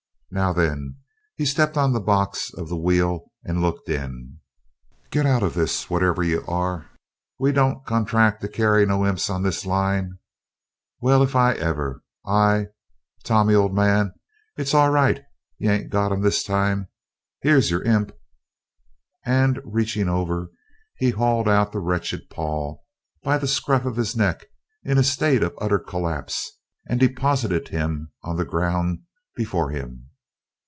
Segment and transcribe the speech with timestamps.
[0.33, 0.93] Now then,"
[1.35, 4.39] here he stepped on the box of the wheel and looked in.
[5.13, 6.89] "Shin out of this, whatever y'are,
[7.37, 10.19] we don't contrack to carry no imps on this line
[11.01, 12.67] Well, if ever I
[13.25, 14.13] Tommy, old man,
[14.55, 15.21] it's all right,
[15.57, 16.87] y'ain't got 'em this time
[17.43, 18.13] 'ere's yer imp!"
[19.25, 20.49] And, reaching over,
[20.97, 22.85] he hauled out the wretched Paul
[23.21, 24.45] by the scruff of his neck
[24.85, 26.57] in a state of utter collapse,
[26.87, 28.99] and deposited him on the ground
[29.35, 30.07] before him.